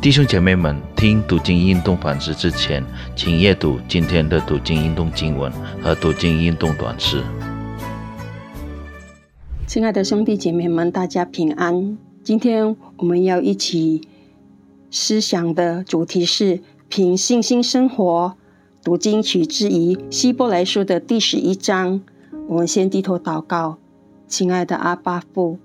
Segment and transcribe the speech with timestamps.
[0.00, 2.84] 弟兄姐妹们，听读经运动反思之前，
[3.16, 5.50] 请阅读今天的读经运动经文
[5.82, 7.20] 和读经运动短诗。
[9.66, 11.98] 亲爱的兄弟姐妹们，大家平安。
[12.22, 14.06] 今天我们要一起
[14.88, 18.36] 思想的主题是凭信心生活。
[18.84, 22.00] 读经取之于希伯来书的第十一章。
[22.46, 23.78] 我们先低头祷告，
[24.28, 25.58] 亲爱的阿巴父，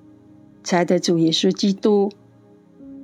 [0.63, 2.11] 亲爱的主耶稣基督。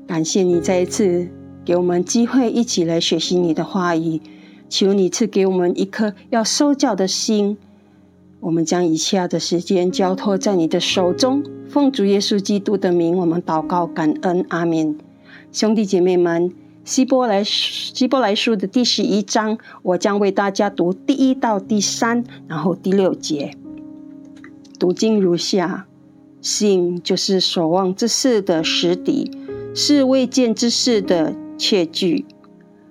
[0.09, 1.27] 感谢你再一次
[1.63, 4.19] 给我们机会，一起来学习你的话语。
[4.67, 7.59] 求你赐给我们一颗要受教的心。
[8.39, 14.97] 我们将以下的时间交托在你的手中，奉主耶稣基督的名，我们祷告感恩，阿门。
[15.51, 16.51] 兄弟姐妹们，
[16.83, 23.51] 希伯来希伯来书的第十一章，我将为大家读第一到第三，然后第六节。
[24.79, 25.85] 读经如下：
[26.41, 29.29] 信就是所望之事的实底。
[29.73, 32.25] 是未见之事的切据。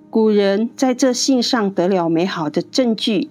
[0.09, 3.29] 古人在这信上得了美好的证据。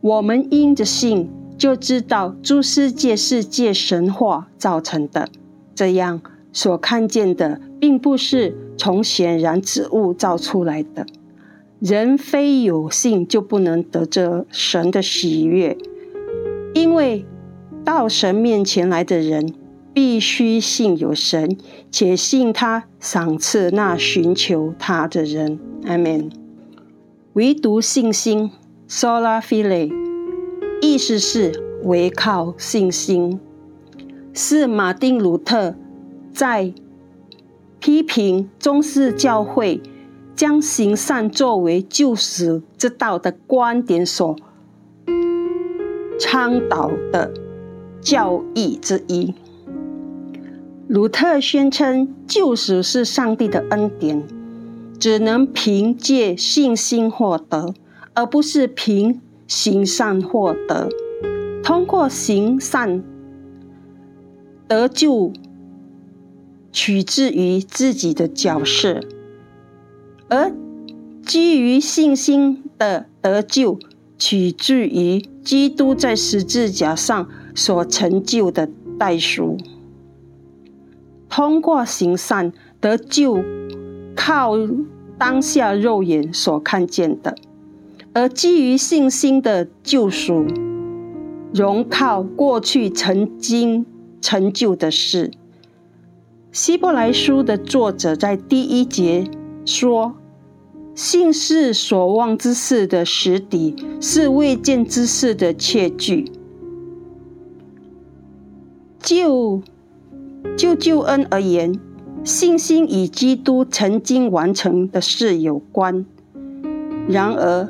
[0.00, 5.28] 我们因着信，就知道诸世界是借神话造成的。
[5.74, 11.04] 这样所看见的，并不是从显然之物造出来的。
[11.80, 15.76] 人非有信，就不能得着神的喜悦，
[16.72, 17.26] 因为
[17.84, 19.52] 到神面前来的人。
[19.96, 21.56] 必须信有神，
[21.90, 25.58] 且信他赏赐那寻求他的人。
[25.86, 26.30] 阿门。
[27.32, 28.50] 唯独信心
[28.86, 29.90] （sola fide）
[30.82, 33.40] 意思是唯靠信心，
[34.34, 35.74] 是马丁·路特
[36.30, 36.74] 在
[37.78, 39.80] 批评中世教会
[40.34, 44.36] 将行善作为救死之道的观点所
[46.18, 47.32] 倡导的
[48.02, 49.32] 教义之一。
[50.88, 54.22] 鲁特宣称，救赎是上帝的恩典，
[55.00, 57.74] 只能凭借信心获得，
[58.14, 60.88] 而不是凭行善获得。
[61.64, 63.02] 通过行善
[64.68, 65.32] 得救，
[66.70, 69.00] 取自于自己的角色；
[70.28, 70.54] 而
[71.24, 73.80] 基于信心的得救，
[74.16, 79.58] 取自于基督在十字架上所成就的代赎。
[81.36, 83.44] 通过行善得救，
[84.16, 84.54] 靠
[85.18, 87.34] 当下肉眼所看见的；
[88.14, 90.46] 而基于信心的救赎，
[91.52, 93.84] 容靠过去曾经
[94.22, 95.30] 成就的事。
[96.52, 99.28] 希伯来书的作者在第一节
[99.66, 100.14] 说
[100.96, 106.32] ：“信是所望之事的实底，是未见之事的确据。”
[108.98, 109.60] 就
[110.56, 111.78] 就救恩而言，
[112.24, 116.04] 信心与基督曾经完成的事有关；
[117.08, 117.68] 然而，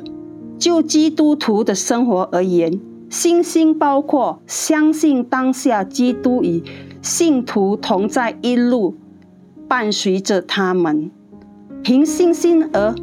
[0.57, 2.79] 就基督徒的生活而言，
[3.09, 6.63] 信心包括相信当下基督与
[7.01, 8.95] 信徒同在一路，
[9.67, 11.11] 伴随着他们。
[11.83, 12.95] 凭信心而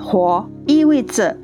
[0.00, 1.36] 活，意味着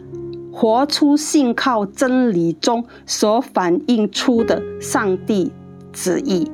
[0.50, 5.52] 活出信靠真理中所反映出的上帝
[5.92, 6.50] 旨意。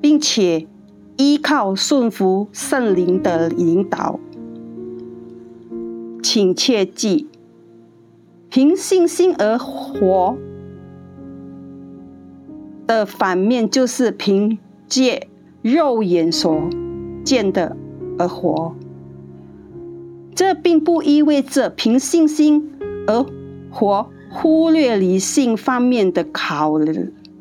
[0.00, 0.66] 并且
[1.16, 4.20] 依靠顺服圣灵的引导，
[6.22, 7.26] 请切记，
[8.50, 10.36] 凭信心而活
[12.86, 15.28] 的反面就是凭借
[15.62, 16.68] 肉眼所
[17.24, 17.76] 见的
[18.18, 18.74] 而活。
[20.34, 22.72] 这并不意味着凭信心
[23.06, 23.24] 而
[23.70, 26.76] 活忽略理性方面的考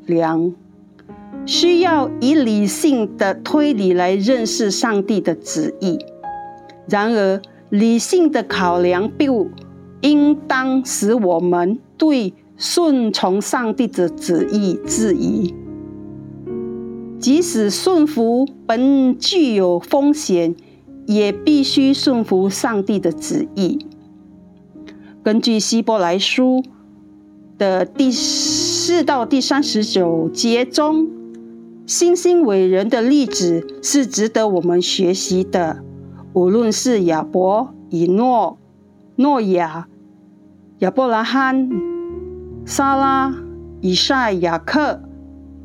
[0.05, 0.53] 量。
[1.45, 5.99] 需要以理性的推理来认识上帝的旨意。
[6.89, 9.49] 然而，理性的考量不
[10.01, 15.53] 应当使我们对顺从上帝的旨意质疑。
[17.19, 20.55] 即使顺服本具有风险，
[21.05, 23.85] 也必须顺服上帝的旨意。
[25.23, 26.63] 根据希伯来书
[27.57, 31.24] 的第四到第三十九节中。
[31.87, 35.83] 星星伟人的例子是值得我们学习的。
[36.33, 38.57] 无论是亚伯、以诺、
[39.17, 39.87] 诺亚、
[40.79, 41.69] 亚伯拉罕、
[42.65, 43.35] 撒拉、
[43.81, 44.99] 以赛、亚克、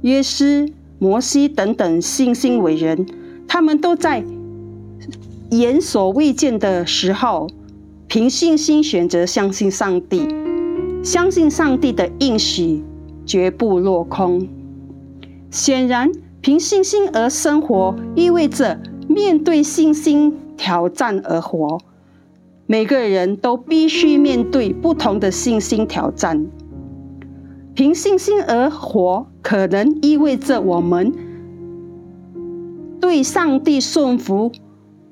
[0.03, 0.69] 约斯、
[0.99, 3.07] 摩西等等星星伟人，
[3.49, 4.23] 他们都在
[5.51, 7.49] 眼所未见的时候，
[8.09, 10.29] 凭信心选择相信上帝，
[11.03, 12.85] 相信上帝的应许
[13.25, 14.47] 绝不落空。
[15.51, 21.79] 显然，凭信心而生活，意味着面对信心挑战而活。
[22.67, 26.47] 每个人都必须面对不同的信心挑战。
[27.75, 31.13] 凭信心而活，可能意味着我们
[33.01, 34.53] 对上帝顺服，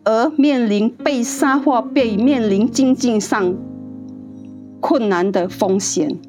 [0.05, 3.56] 而面临被杀或被面临经济上
[4.81, 6.20] 困难的风险。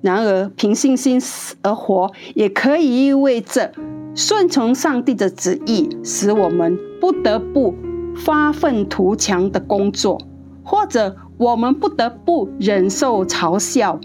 [0.00, 3.72] 然而，凭信心死而活，也可以意味着
[4.14, 7.74] 顺从上帝的旨意，使我们不得不
[8.14, 10.20] 发愤图强的工作，
[10.62, 13.98] 或者我们不得不忍受嘲笑，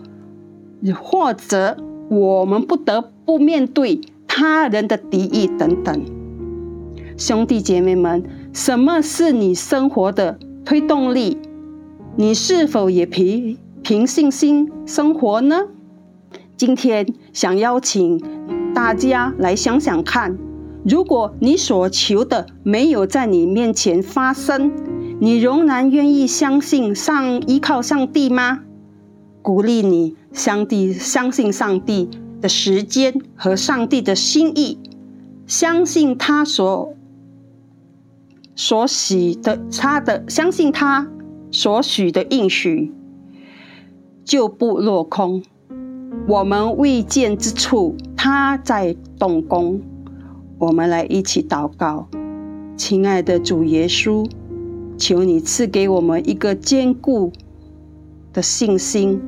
[0.99, 1.77] 或者
[2.09, 6.05] 我们不得不面对他人的敌意等等。
[7.15, 11.37] 兄弟姐妹们，什么是你生活的推动力？
[12.15, 15.67] 你是否也凭凭信心生活呢？
[16.65, 18.23] 今天想邀请
[18.73, 20.37] 大家来想想看，
[20.85, 24.71] 如果你所求的没有在你面前发生，
[25.19, 28.61] 你仍然愿意相信上依靠上帝吗？
[29.41, 34.79] 鼓励你，上帝相信上帝的时间和上帝的心意，
[35.45, 36.93] 相信他所
[38.55, 41.09] 所许的他的相信他
[41.51, 42.93] 所许的应许，
[44.23, 45.43] 就不落空。
[46.25, 49.81] 我们未见之处，他在动工。
[50.57, 52.07] 我们来一起祷告，
[52.77, 54.25] 亲爱的主耶稣，
[54.97, 57.33] 求你赐给我们一个坚固
[58.31, 59.21] 的信心，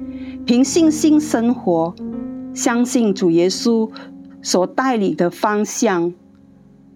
[0.45, 1.93] 凭信心生活，
[2.53, 3.89] 相信主耶稣
[4.41, 6.13] 所带领的方向，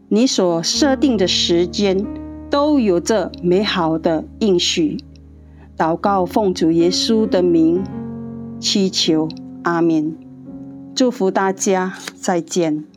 [0.07, 2.05] 你所设定的时间，
[2.49, 4.97] 都有着美好的应许。
[5.77, 7.83] 祷告奉主耶稣的名
[8.61, 9.27] 祈求。
[9.69, 10.17] 阿明，
[10.95, 12.88] 祝福大家，再见。